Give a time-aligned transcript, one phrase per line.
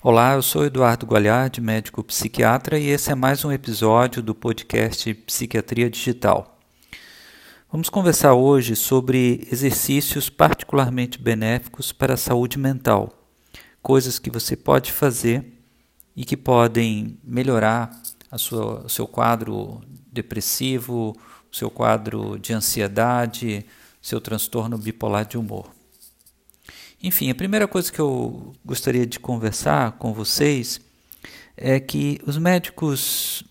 [0.00, 5.12] Olá, eu sou Eduardo Gualhard, médico psiquiatra, e esse é mais um episódio do podcast
[5.12, 6.56] Psiquiatria Digital.
[7.68, 13.12] Vamos conversar hoje sobre exercícios particularmente benéficos para a saúde mental,
[13.82, 15.60] coisas que você pode fazer
[16.14, 17.90] e que podem melhorar
[18.36, 19.80] sua, o seu quadro
[20.12, 21.16] depressivo,
[21.50, 23.66] o seu quadro de ansiedade,
[24.00, 25.76] seu transtorno bipolar de humor.
[27.02, 30.80] Enfim, a primeira coisa que eu gostaria de conversar com vocês
[31.56, 33.44] é que os médicos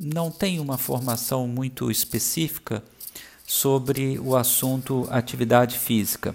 [0.00, 2.82] não têm uma formação muito específica
[3.46, 6.34] sobre o assunto atividade física.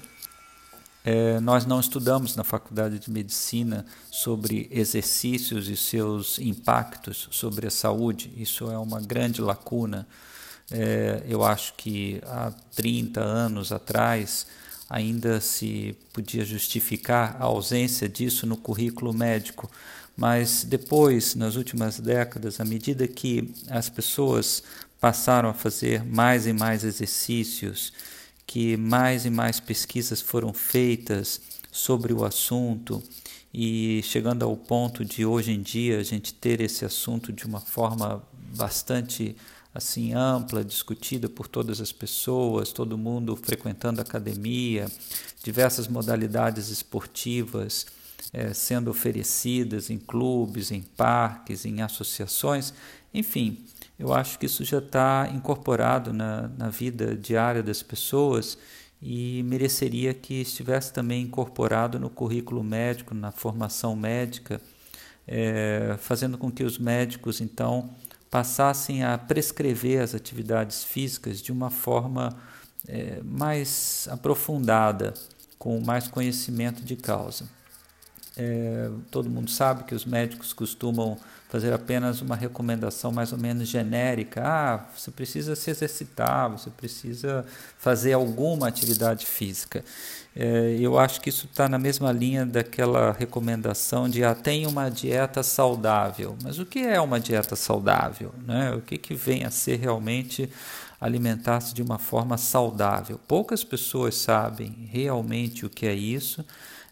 [1.04, 7.72] É, nós não estudamos na faculdade de medicina sobre exercícios e seus impactos sobre a
[7.72, 8.34] saúde.
[8.38, 10.08] Isso é uma grande lacuna.
[10.72, 14.48] É, eu acho que há 30 anos atrás
[14.94, 19.70] ainda se podia justificar a ausência disso no currículo médico,
[20.16, 24.62] mas depois, nas últimas décadas, à medida que as pessoas
[25.02, 27.92] passaram a fazer mais e mais exercícios,
[28.46, 31.42] que mais e mais pesquisas foram feitas
[31.72, 33.02] sobre o assunto,
[33.52, 37.60] e chegando ao ponto de hoje em dia a gente ter esse assunto de uma
[37.60, 38.22] forma
[38.56, 39.36] bastante
[39.74, 44.88] assim ampla, discutida por todas as pessoas, todo mundo frequentando academia,
[45.44, 47.86] diversas modalidades esportivas
[48.32, 52.74] é, sendo oferecidas em clubes, em parques, em associações,
[53.14, 53.64] enfim,
[53.98, 58.58] eu acho que isso já está incorporado na, na vida diária das pessoas
[59.02, 64.60] e mereceria que estivesse também incorporado no currículo médico, na formação médica,
[65.28, 67.92] é, fazendo com que os médicos então
[68.34, 72.36] passassem a prescrever as atividades físicas de uma forma
[72.88, 75.14] é, mais aprofundada,
[75.60, 77.48] com mais conhecimento de causa.
[78.36, 81.18] É, todo mundo sabe que os médicos costumam
[81.50, 84.42] fazer apenas uma recomendação mais ou menos genérica.
[84.44, 87.46] Ah, você precisa se exercitar, você precisa
[87.78, 89.86] fazer alguma atividade física.
[90.36, 94.90] É, eu acho que isso está na mesma linha daquela recomendação de ah, tenha uma
[94.90, 96.36] dieta saudável.
[96.42, 98.34] Mas o que é uma dieta saudável?
[98.48, 98.72] Né?
[98.74, 100.50] O que, que vem a ser realmente
[101.00, 103.20] alimentar-se de uma forma saudável?
[103.28, 106.44] Poucas pessoas sabem realmente o que é isso.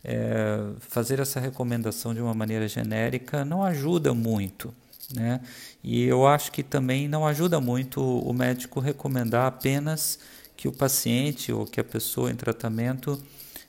[0.04, 4.74] É, fazer essa recomendação de uma maneira genérica não ajuda muito.
[5.14, 5.42] Né?
[5.84, 10.20] E eu acho que também não ajuda muito o médico recomendar apenas
[10.56, 13.22] que o paciente ou que a pessoa em tratamento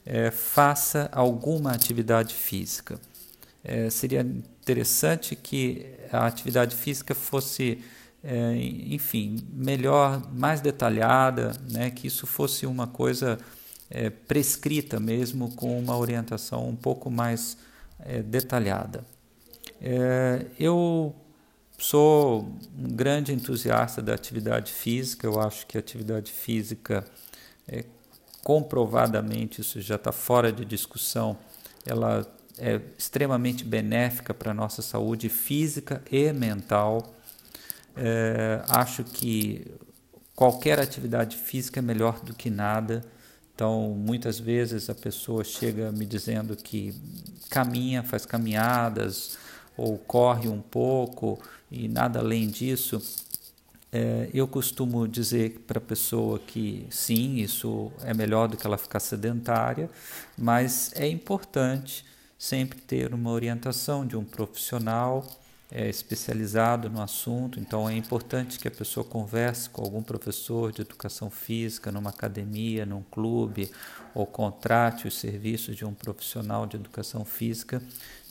[0.05, 2.99] é, faça alguma atividade física.
[3.65, 7.79] É, seria interessante que a atividade física fosse,
[8.23, 13.39] é, enfim, melhor, mais detalhada, né, que isso fosse uma coisa
[13.93, 17.57] é, prescrita mesmo, com uma orientação um pouco mais
[18.01, 19.05] é, detalhada.
[19.81, 21.15] É, eu
[21.83, 22.43] Sou
[22.79, 27.05] um grande entusiasta da atividade física, eu acho que a atividade física,
[27.67, 27.85] é,
[28.45, 31.37] comprovadamente, isso já está fora de discussão,
[31.85, 32.25] ela
[32.57, 37.17] é extremamente benéfica para a nossa saúde física e mental.
[37.97, 39.67] É, acho que
[40.37, 43.05] qualquer atividade física é melhor do que nada.
[43.55, 46.95] Então, muitas vezes a pessoa chega me dizendo que
[47.51, 49.39] caminha, faz caminhadas
[49.77, 51.39] ou corre um pouco
[51.71, 53.01] e nada além disso,
[53.93, 58.79] é, eu costumo dizer para a pessoa que sim, isso é melhor do que ela
[58.79, 59.91] ficar sedentária,
[60.37, 62.05] mas é importante
[62.39, 65.25] sempre ter uma orientação de um profissional
[65.75, 67.59] é, especializado no assunto.
[67.59, 72.85] Então é importante que a pessoa converse com algum professor de educação física numa academia,
[72.85, 73.71] num clube,
[74.15, 77.83] ou contrate os serviços de um profissional de educação física,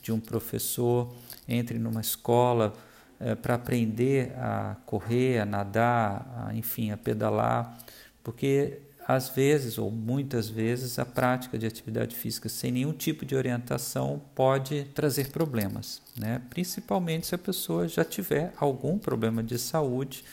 [0.01, 1.11] de um professor,
[1.47, 2.73] entre numa escola
[3.19, 7.77] é, para aprender a correr, a nadar, a, enfim, a pedalar,
[8.23, 13.35] porque às vezes ou muitas vezes a prática de atividade física sem nenhum tipo de
[13.35, 16.41] orientação pode trazer problemas, né?
[16.49, 20.23] principalmente se a pessoa já tiver algum problema de saúde,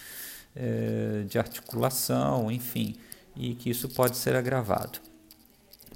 [0.54, 2.96] é, de articulação, enfim,
[3.36, 4.98] e que isso pode ser agravado.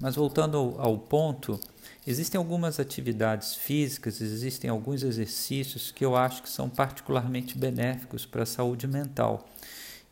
[0.00, 1.60] Mas voltando ao, ao ponto,
[2.04, 8.42] Existem algumas atividades físicas, existem alguns exercícios que eu acho que são particularmente benéficos para
[8.42, 9.48] a saúde mental.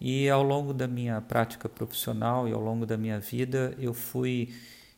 [0.01, 4.55] E ao longo da minha prática profissional e ao longo da minha vida, eu fui,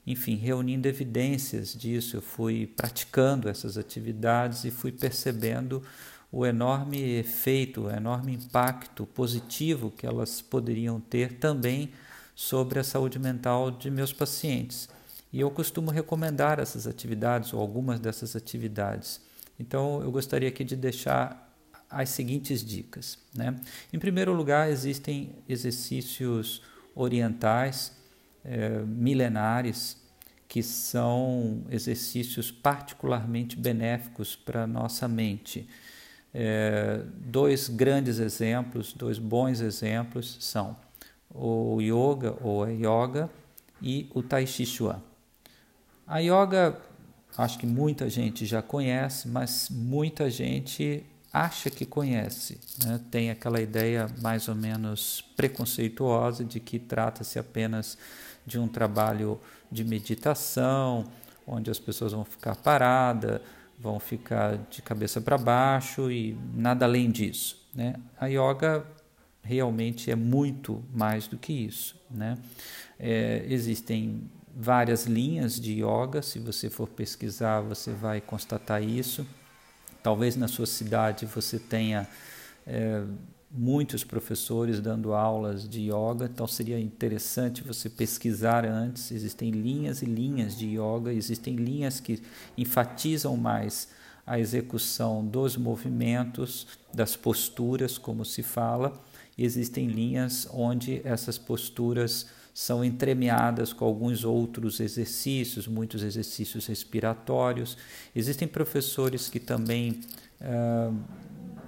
[0.06, 5.82] enfim, reunindo evidências disso, eu fui praticando essas atividades e fui percebendo
[6.30, 11.90] o enorme efeito, o enorme impacto positivo que elas poderiam ter também
[12.34, 14.88] sobre a saúde mental de meus pacientes.
[15.32, 19.20] E eu costumo recomendar essas atividades ou algumas dessas atividades.
[19.58, 21.51] Então, eu gostaria aqui de deixar
[21.92, 23.18] as seguintes dicas.
[23.34, 23.54] Né?
[23.92, 26.62] Em primeiro lugar, existem exercícios
[26.94, 27.92] orientais
[28.44, 30.00] é, milenares
[30.48, 35.66] que são exercícios particularmente benéficos para a nossa mente.
[36.34, 40.76] É, dois grandes exemplos, dois bons exemplos são
[41.30, 43.30] o yoga ou a yoga
[43.80, 45.02] e o tai chi chuan.
[46.06, 46.78] A yoga,
[47.36, 53.00] acho que muita gente já conhece, mas muita gente acha que conhece, né?
[53.10, 57.96] tem aquela ideia mais ou menos preconceituosa de que trata-se apenas
[58.44, 59.40] de um trabalho
[59.70, 61.06] de meditação,
[61.46, 63.40] onde as pessoas vão ficar paradas,
[63.78, 67.66] vão ficar de cabeça para baixo e nada além disso.
[67.74, 67.94] Né?
[68.20, 68.84] A yoga
[69.42, 71.96] realmente é muito mais do que isso.
[72.10, 72.36] Né?
[72.98, 79.26] É, existem várias linhas de yoga, se você for pesquisar, você vai constatar isso.
[80.02, 82.08] Talvez na sua cidade você tenha
[82.66, 83.02] é,
[83.50, 89.10] muitos professores dando aulas de yoga, então seria interessante você pesquisar antes.
[89.12, 92.22] Existem linhas e linhas de yoga, existem linhas que
[92.56, 93.88] enfatizam mais
[94.26, 98.92] a execução dos movimentos, das posturas, como se fala.
[99.36, 107.76] Existem linhas onde essas posturas são entremeadas com alguns outros exercícios, muitos exercícios respiratórios.
[108.14, 110.00] Existem professores que também
[110.40, 110.94] uh,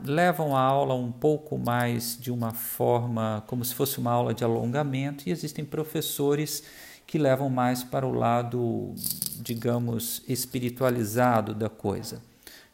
[0.05, 4.45] levam a aula um pouco mais de uma forma como se fosse uma aula de
[4.45, 6.63] alongamento, e existem professores
[7.07, 8.95] que levam mais para o lado,
[9.41, 12.23] digamos, espiritualizado da coisa.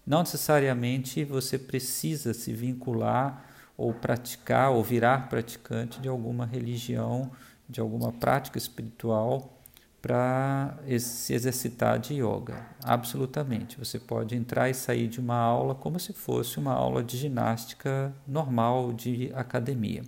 [0.06, 3.49] Não necessariamente você precisa se vincular
[3.80, 7.30] ou praticar ou virar praticante de alguma religião
[7.66, 9.56] de alguma prática espiritual
[10.02, 12.66] para se exercitar de yoga.
[12.82, 13.78] Absolutamente.
[13.78, 18.12] Você pode entrar e sair de uma aula como se fosse uma aula de ginástica
[18.26, 20.02] normal de academia.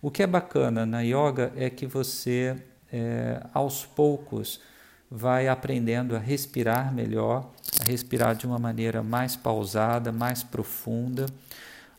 [0.00, 2.56] O que é bacana na yoga é que você,
[2.92, 4.60] é, aos poucos,
[5.10, 7.50] vai aprendendo a respirar melhor,
[7.80, 11.26] a respirar de uma maneira mais pausada, mais profunda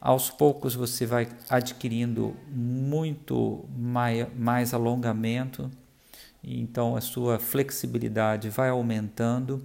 [0.07, 3.65] aos poucos você vai adquirindo muito
[4.33, 5.69] mais, alongamento,
[6.41, 9.61] então a sua flexibilidade vai aumentando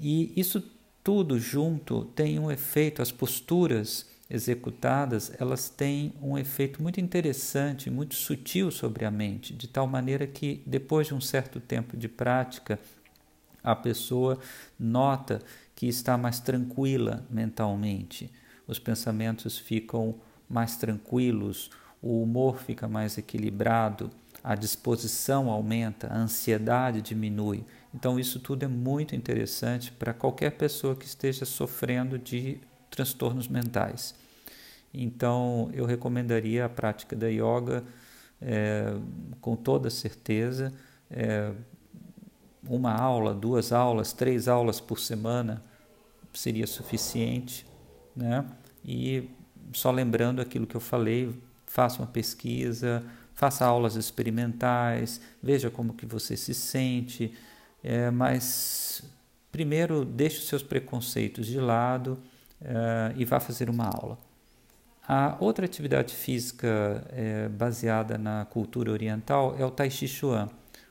[0.00, 0.60] e isso
[1.04, 8.16] tudo junto tem um efeito, as posturas executadas, elas têm um efeito muito interessante, muito
[8.16, 12.76] sutil sobre a mente, de tal maneira que depois de um certo tempo de prática,
[13.62, 14.36] a pessoa
[14.76, 15.40] nota
[15.76, 18.28] que está mais tranquila mentalmente
[18.66, 20.14] os pensamentos ficam
[20.48, 21.70] mais tranquilos,
[22.02, 24.10] o humor fica mais equilibrado,
[24.42, 27.64] a disposição aumenta, a ansiedade diminui.
[27.94, 32.60] Então, isso tudo é muito interessante para qualquer pessoa que esteja sofrendo de
[32.90, 34.14] transtornos mentais.
[34.94, 37.82] Então, eu recomendaria a prática da yoga
[38.40, 38.94] é,
[39.40, 40.72] com toda certeza.
[41.10, 41.52] É,
[42.68, 45.62] uma aula, duas aulas, três aulas por semana
[46.32, 47.66] seria suficiente
[48.16, 48.44] né?
[48.84, 49.28] E
[49.72, 51.34] só lembrando aquilo que eu falei,
[51.66, 53.02] faça uma pesquisa,
[53.34, 57.34] faça aulas experimentais, veja como que você se sente,
[57.84, 59.02] é, mas
[59.52, 62.18] primeiro deixe os seus preconceitos de lado
[62.60, 64.18] é, e vá fazer uma aula.
[65.08, 70.48] A outra atividade física é, baseada na cultura oriental é o Tai Chi Chuan.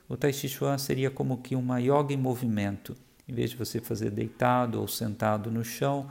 [0.08, 2.96] O Tai Chi Chuan seria como que uma yoga em movimento.
[3.28, 6.10] Em vez de você fazer deitado ou sentado no chão,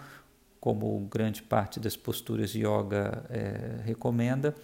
[0.64, 4.54] como grande parte das posturas de yoga é, recomenda.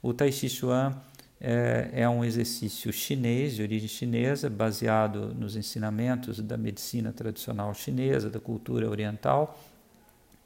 [0.00, 0.96] O Tai Chi Chuan
[1.40, 8.30] é, é, um exercício chinês, de origem chinesa, baseado nos ensinamentos da medicina tradicional chinesa,
[8.30, 9.60] da cultura oriental.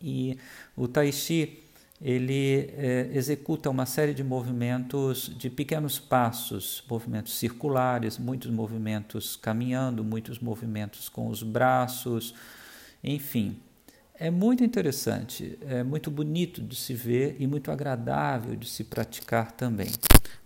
[0.01, 0.39] E
[0.75, 1.63] o Tai Chi
[2.01, 10.03] ele é, executa uma série de movimentos de pequenos passos, movimentos circulares, muitos movimentos caminhando,
[10.03, 12.35] muitos movimentos com os braços,
[13.05, 13.61] enfim,
[14.15, 19.53] é muito interessante, é muito bonito de se ver e muito agradável de se praticar
[19.53, 19.91] também.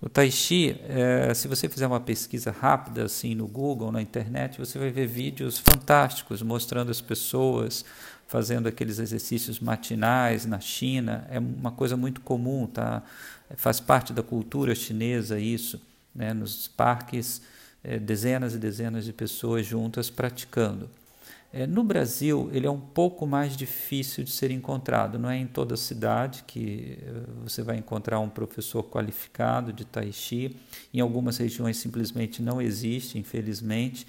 [0.01, 4.59] O Tai Chi, é, se você fizer uma pesquisa rápida assim no Google, na internet,
[4.59, 7.85] você vai ver vídeos fantásticos mostrando as pessoas
[8.27, 11.27] fazendo aqueles exercícios matinais na China.
[11.31, 13.03] É uma coisa muito comum, tá?
[13.57, 15.81] Faz parte da cultura chinesa isso,
[16.15, 16.35] né?
[16.35, 17.41] Nos parques,
[17.83, 20.91] é, dezenas e dezenas de pessoas juntas praticando.
[21.57, 25.19] É, no Brasil, ele é um pouco mais difícil de ser encontrado.
[25.19, 30.13] Não é em toda cidade que eh, você vai encontrar um professor qualificado de Tai
[30.13, 30.55] Chi.
[30.93, 34.07] Em algumas regiões simplesmente não existe, infelizmente.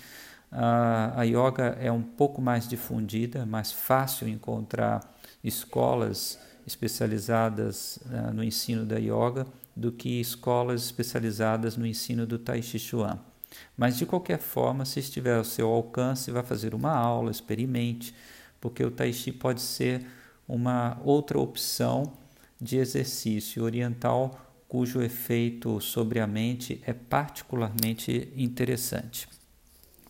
[0.52, 8.44] A, a yoga é um pouco mais difundida, mais fácil encontrar escolas especializadas uh, no
[8.44, 13.18] ensino da yoga do que escolas especializadas no ensino do Tai Chi Chuan.
[13.76, 18.14] Mas de qualquer forma, se estiver ao seu alcance, vá fazer uma aula, experimente,
[18.60, 20.06] porque o Tai Chi pode ser
[20.48, 22.14] uma outra opção
[22.60, 29.28] de exercício oriental cujo efeito sobre a mente é particularmente interessante.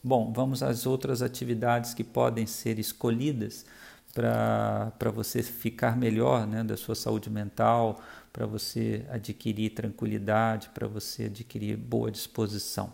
[0.03, 3.65] Bom, vamos às outras atividades que podem ser escolhidas
[4.13, 8.01] para você ficar melhor né, da sua saúde mental,
[8.33, 12.91] para você adquirir tranquilidade, para você adquirir boa disposição.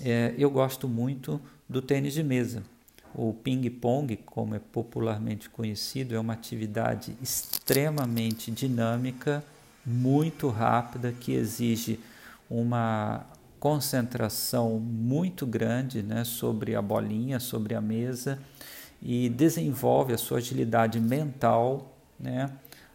[0.00, 2.62] É, eu gosto muito do tênis de mesa.
[3.14, 9.42] O ping-pong, como é popularmente conhecido, é uma atividade extremamente dinâmica,
[9.84, 11.98] muito rápida, que exige
[12.50, 13.26] uma
[13.58, 18.38] concentração muito grande né, sobre a bolinha, sobre a mesa
[19.02, 22.50] e desenvolve a sua agilidade mental, né,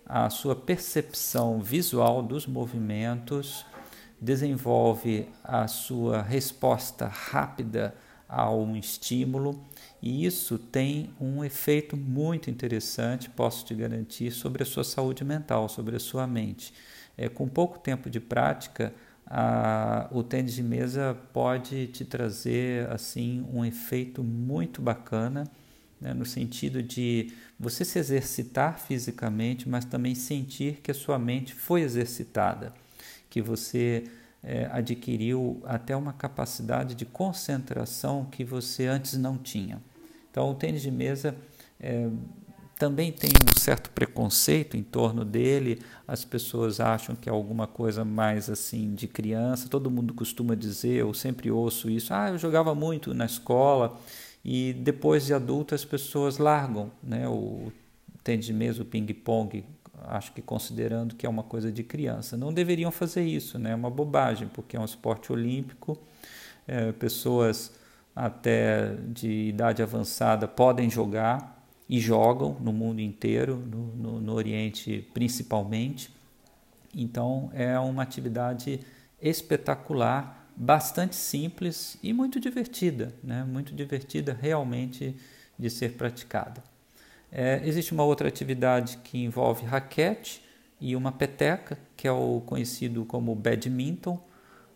[0.06, 3.66] a sua percepção visual dos movimentos,
[4.24, 7.94] desenvolve a sua resposta rápida
[8.28, 9.62] a um estímulo
[10.02, 15.68] e isso tem um efeito muito interessante, posso te garantir, sobre a sua saúde mental,
[15.68, 16.74] sobre a sua mente.
[17.18, 18.94] É, com pouco tempo de prática,
[19.28, 25.44] a, o tênis de mesa pode te trazer assim um efeito muito bacana
[26.02, 31.54] né, no sentido de você se exercitar fisicamente, mas também sentir que a sua mente
[31.54, 32.74] foi exercitada,
[33.34, 34.04] que você
[34.44, 39.82] é, adquiriu até uma capacidade de concentração que você antes não tinha.
[40.30, 41.36] Então, o tênis de mesa
[41.80, 42.08] é,
[42.78, 45.82] também tem um certo preconceito em torno dele.
[46.08, 49.68] As pessoas acham que é alguma coisa mais assim de criança.
[49.68, 52.14] Todo mundo costuma dizer, eu sempre ouço isso.
[52.14, 54.00] Ah, eu jogava muito na escola
[54.46, 57.72] e depois de adulto as pessoas largam né, o
[58.24, 59.66] tênis de mesa, o ping-pong,
[60.08, 62.38] acho que considerando que é uma coisa de criança.
[62.38, 63.72] Não deveriam fazer isso, né?
[63.72, 65.98] é uma bobagem, porque é um esporte olímpico,
[66.68, 67.74] é, pessoas
[68.16, 75.08] até de idade avançada podem jogar e jogam no mundo inteiro, no, no, no Oriente
[75.14, 76.14] principalmente.
[76.94, 78.80] Então é uma atividade
[79.22, 83.44] espetacular bastante simples e muito divertida, né?
[83.44, 85.16] muito divertida realmente
[85.58, 86.64] de ser praticada.
[87.36, 90.46] É, existe uma outra atividade que envolve raquete
[90.80, 94.24] e uma peteca, que é o conhecido como badminton.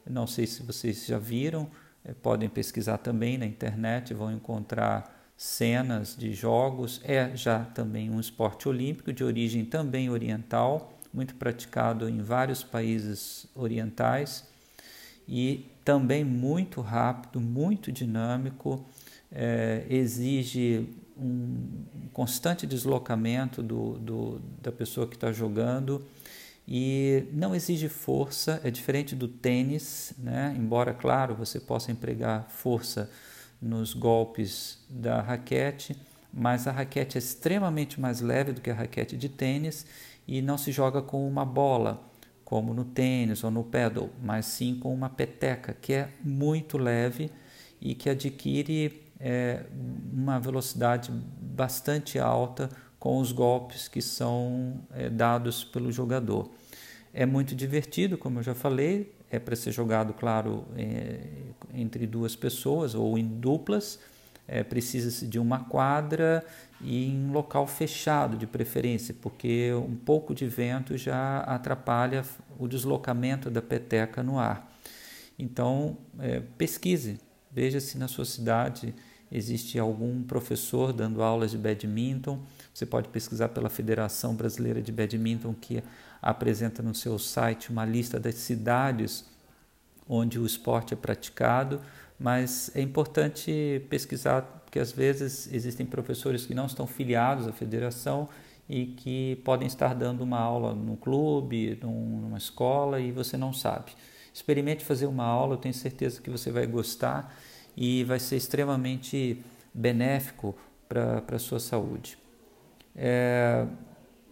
[0.10, 1.70] Não sei se vocês já viram,
[2.04, 7.00] é, podem pesquisar também na internet, vão encontrar cenas de jogos.
[7.04, 13.46] É já também um esporte olímpico de origem também oriental, muito praticado em vários países
[13.54, 14.48] orientais
[15.28, 18.84] e também muito rápido, muito dinâmico,
[19.32, 26.06] é, exige um constante deslocamento do, do da pessoa que está jogando
[26.68, 30.54] e não exige força, é diferente do tênis, né?
[30.58, 33.10] embora, claro, você possa empregar força
[33.62, 35.96] nos golpes da raquete,
[36.34, 39.86] mas a raquete é extremamente mais leve do que a raquete de tênis
[40.28, 42.04] e não se joga com uma bola
[42.44, 47.32] como no tênis ou no pedal, mas sim com uma peteca que é muito leve
[47.80, 49.66] e que adquire é,
[50.12, 52.70] uma velocidade bastante alta
[53.00, 56.50] com os golpes que são é, dados pelo jogador.
[57.14, 61.20] É muito divertido, como eu já falei, é para ser jogado, claro, é,
[61.74, 64.00] entre duas pessoas ou em duplas
[64.48, 66.44] é, precisa-se de uma quadra
[66.80, 72.24] e em local fechado de preferência, porque um pouco de vento já atrapalha
[72.58, 74.72] o deslocamento da peteca no ar.
[75.38, 77.20] Então, é, pesquise,
[77.52, 78.96] veja se na sua cidade
[79.32, 82.40] existe algum professor dando aulas de badminton.
[82.74, 85.84] Você pode pesquisar pela Federação Brasileira de Badminton, que
[86.22, 89.26] apresenta no seu site uma lista das cidades
[90.10, 91.82] onde o esporte é praticado
[92.20, 98.28] mas é importante pesquisar, porque às vezes existem professores que não estão filiados à federação
[98.68, 103.92] e que podem estar dando uma aula num clube, numa escola e você não sabe.
[104.34, 107.36] Experimente fazer uma aula, eu tenho certeza que você vai gostar
[107.78, 109.40] e vai ser extremamente
[109.72, 110.56] benéfico
[110.90, 112.18] para a sua saúde.
[112.96, 113.68] É,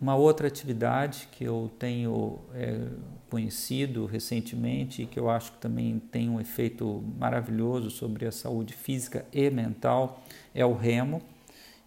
[0.02, 2.88] uma outra atividade que eu tenho é,
[3.30, 8.74] conhecido recentemente e que eu acho que também tem um efeito maravilhoso sobre a saúde
[8.74, 10.24] física e mental
[10.54, 11.22] é o remo.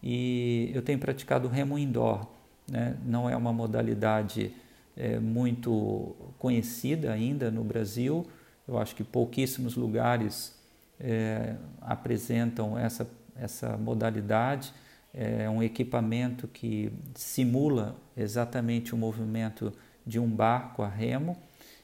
[0.00, 2.26] E eu tenho praticado remo indoor.
[2.70, 2.96] Né?
[3.04, 4.52] Não é uma modalidade
[4.96, 8.24] é, muito conhecida ainda no Brasil.
[8.66, 10.57] Eu acho que pouquíssimos lugares
[11.00, 14.72] é, apresentam essa, essa modalidade.
[15.12, 19.72] É um equipamento que simula exatamente o movimento
[20.06, 21.36] de um barco a remo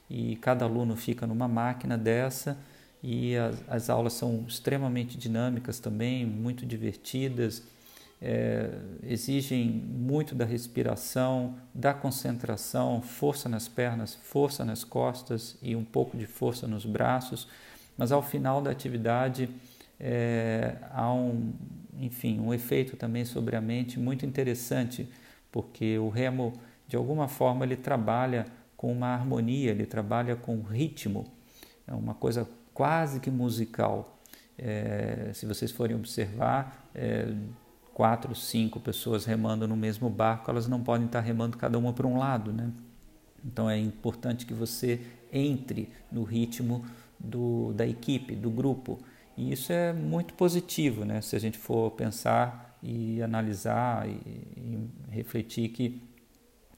[0.09, 2.57] e cada aluno fica numa máquina dessa
[3.01, 7.63] e as, as aulas são extremamente dinâmicas também, muito divertidas,
[8.21, 8.69] é,
[9.03, 16.17] exigem muito da respiração, da concentração, força nas pernas, força nas costas e um pouco
[16.17, 17.47] de força nos braços,
[17.97, 19.49] mas ao final da atividade
[19.99, 21.53] é, há um,
[21.99, 25.09] enfim, um efeito também sobre a mente muito interessante,
[25.51, 26.53] porque o remo
[26.87, 31.25] de alguma forma ele trabalha com uma harmonia, ele trabalha com ritmo,
[31.87, 34.19] é uma coisa quase que musical.
[34.57, 37.33] É, se vocês forem observar, é,
[37.93, 42.05] quatro, cinco pessoas remando no mesmo barco, elas não podem estar remando cada uma para
[42.05, 42.69] um lado, né?
[43.43, 46.85] Então é importante que você entre no ritmo
[47.19, 48.99] do, da equipe, do grupo.
[49.37, 51.21] E isso é muito positivo, né?
[51.21, 56.01] Se a gente for pensar e analisar e, e refletir que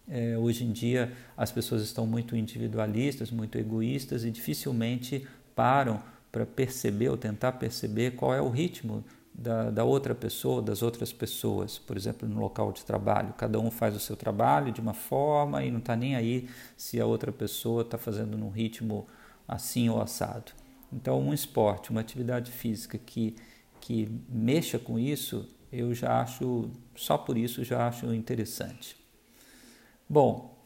[0.08, 6.02] é, hoje em dia as pessoas estão muito individualistas, muito egoístas e dificilmente param
[6.32, 9.04] para perceber ou tentar perceber qual é o ritmo
[9.34, 13.34] da, da, outra pessoa, das outras pessoas, por exemplo, no local de trabalho.
[13.38, 17.00] Cada um faz o seu trabalho de uma forma e não está nem aí se
[17.00, 19.08] a outra pessoa está fazendo num ritmo
[19.48, 20.52] assim ou assado.
[20.92, 23.36] Então, um esporte, uma atividade física que,
[23.80, 28.96] que mexa com isso, eu já acho, só por isso, já acho interessante.
[30.10, 30.58] Bom,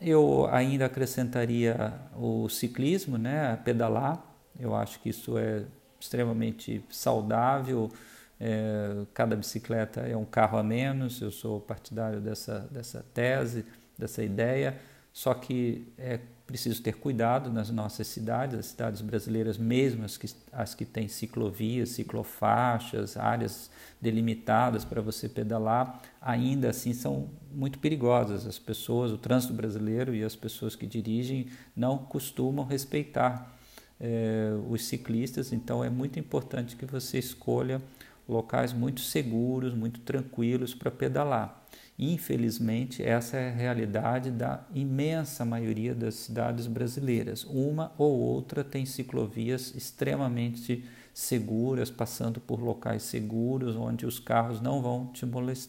[0.00, 4.22] eu ainda acrescentaria o ciclismo, né, pedalar.
[4.58, 5.64] Eu acho que isso é
[5.98, 7.90] extremamente saudável.
[8.38, 11.20] É, cada bicicleta é um carro a menos.
[11.22, 13.64] Eu sou partidário dessa, dessa tese,
[13.96, 14.78] dessa ideia.
[15.12, 20.26] Só que é preciso ter cuidado nas nossas cidades, as cidades brasileiras, mesmo as que,
[20.52, 23.70] as que têm ciclovias, ciclofaixas, áreas
[24.00, 28.46] delimitadas para você pedalar, ainda assim são muito perigosas.
[28.46, 33.56] As pessoas, o trânsito brasileiro e as pessoas que dirigem não costumam respeitar
[34.00, 37.80] é, os ciclistas, então é muito importante que você escolha
[38.28, 41.64] locais muito seguros, muito tranquilos para pedalar.
[42.04, 47.44] Infelizmente, essa é a realidade da imensa maioria das cidades brasileiras.
[47.44, 50.84] Uma ou outra tem ciclovias extremamente
[51.14, 55.24] seguras, passando por locais seguros, onde os carros não vão te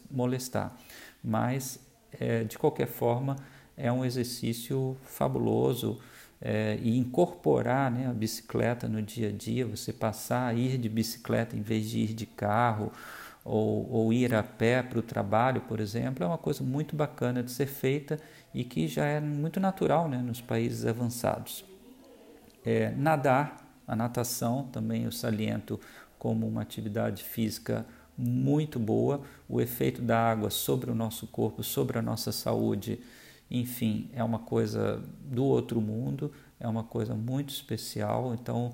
[0.10, 0.76] molestar.
[1.24, 1.80] Mas,
[2.20, 3.36] é, de qualquer forma,
[3.78, 6.00] é um exercício fabuloso
[6.42, 10.90] é, e incorporar né, a bicicleta no dia a dia, você passar a ir de
[10.90, 12.92] bicicleta em vez de ir de carro
[13.44, 17.44] ou, ou ir a pé para o trabalho, por exemplo, é uma coisa muito bacana
[17.44, 18.20] de ser feita
[18.54, 21.66] e que já é muito natural né, nos países avançados.
[22.64, 25.80] É, nadar, a natação também eu saliento
[26.18, 27.86] como uma atividade física
[28.18, 33.00] muito boa, o efeito da água sobre o nosso corpo, sobre a nossa saúde,
[33.52, 38.34] enfim, é uma coisa do outro mundo, é uma coisa muito especial.
[38.34, 38.74] Então,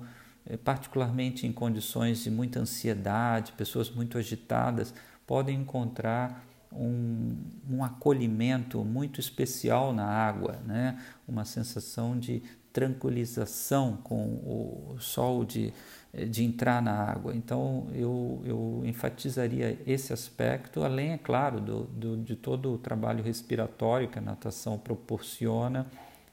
[0.56, 4.94] particularmente em condições de muita ansiedade, pessoas muito agitadas,
[5.26, 7.36] podem encontrar um,
[7.68, 10.98] um acolhimento muito especial na água, né?
[11.26, 15.72] uma sensação de tranquilização com o sol de,
[16.12, 17.34] eh, de entrar na água.
[17.34, 23.24] Então, eu, eu enfatizaria esse aspecto, além, é claro, do, do, de todo o trabalho
[23.24, 25.86] respiratório que a natação proporciona,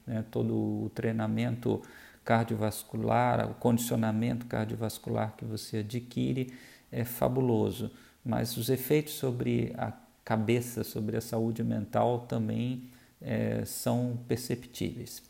[0.05, 0.23] né?
[0.29, 1.81] todo o treinamento
[2.27, 6.53] cardiovascular, o condicionamento cardiovascular que você adquire
[6.91, 7.89] é fabuloso,
[8.23, 9.93] mas os efeitos sobre a
[10.25, 12.89] cabeça, sobre a saúde mental também
[13.21, 15.23] é, são perceptíveis.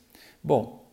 [0.44, 0.90] Bom,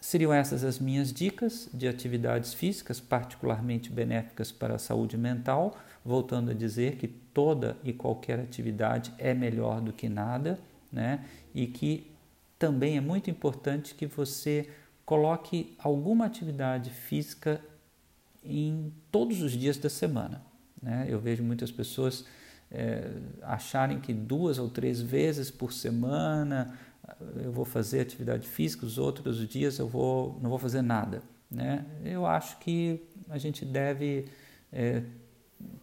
[0.00, 6.52] seriam essas as minhas dicas de atividades físicas particularmente benéficas para a saúde mental, voltando
[6.52, 10.58] a dizer que toda e qualquer atividade é melhor do que nada,
[10.90, 11.22] né?
[11.54, 12.10] E que
[12.58, 14.66] também é muito importante que você
[15.06, 17.62] coloque alguma atividade física
[18.44, 20.42] em todos os dias da semana.
[20.82, 21.06] Né?
[21.08, 22.24] Eu vejo muitas pessoas
[22.70, 26.76] é, acharem que duas ou três vezes por semana
[27.36, 31.22] eu vou fazer atividade física, os outros dias eu vou, não vou fazer nada.
[31.50, 31.84] Né?
[32.04, 34.26] Eu acho que a gente deve
[34.72, 35.02] é,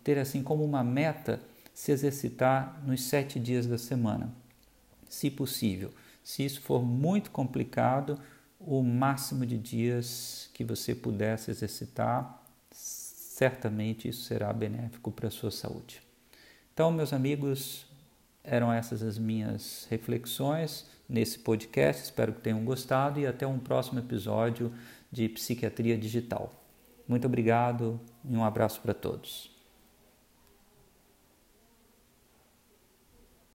[0.04, 1.40] ter assim como uma meta
[1.74, 4.32] se exercitar nos sete dias da semana,
[5.10, 5.92] se possível.
[6.24, 8.20] Se isso for muito complicado,
[8.66, 15.32] o máximo de dias que você puder se exercitar, certamente isso será benéfico para a
[15.32, 16.02] sua saúde.
[16.74, 17.86] Então, meus amigos,
[18.44, 22.04] eram essas as minhas reflexões nesse podcast.
[22.04, 24.74] Espero que tenham gostado e até um próximo episódio
[25.12, 26.52] de Psiquiatria Digital.
[27.08, 29.53] Muito obrigado e um abraço para todos.